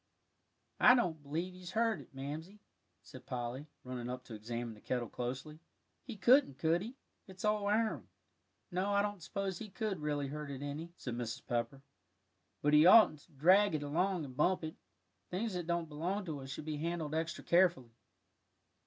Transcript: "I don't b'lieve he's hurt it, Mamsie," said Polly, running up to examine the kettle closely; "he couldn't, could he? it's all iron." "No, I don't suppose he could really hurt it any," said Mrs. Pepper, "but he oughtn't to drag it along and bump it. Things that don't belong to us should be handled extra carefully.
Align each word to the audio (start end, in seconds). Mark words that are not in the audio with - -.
"I 0.79 0.95
don't 0.95 1.21
b'lieve 1.21 1.53
he's 1.53 1.69
hurt 1.73 2.01
it, 2.01 2.11
Mamsie," 2.11 2.59
said 3.03 3.27
Polly, 3.27 3.67
running 3.83 4.09
up 4.09 4.23
to 4.23 4.33
examine 4.33 4.73
the 4.73 4.81
kettle 4.81 5.07
closely; 5.07 5.59
"he 6.01 6.17
couldn't, 6.17 6.57
could 6.57 6.81
he? 6.81 6.95
it's 7.27 7.45
all 7.45 7.67
iron." 7.67 8.07
"No, 8.71 8.93
I 8.93 9.03
don't 9.03 9.21
suppose 9.21 9.59
he 9.59 9.69
could 9.69 9.99
really 9.99 10.25
hurt 10.29 10.49
it 10.49 10.63
any," 10.63 10.91
said 10.97 11.13
Mrs. 11.13 11.45
Pepper, 11.45 11.83
"but 12.63 12.73
he 12.73 12.87
oughtn't 12.87 13.19
to 13.19 13.31
drag 13.33 13.75
it 13.75 13.83
along 13.83 14.25
and 14.25 14.35
bump 14.35 14.63
it. 14.63 14.73
Things 15.29 15.53
that 15.53 15.67
don't 15.67 15.87
belong 15.87 16.25
to 16.25 16.39
us 16.39 16.49
should 16.49 16.65
be 16.65 16.77
handled 16.77 17.13
extra 17.13 17.43
carefully. 17.43 17.91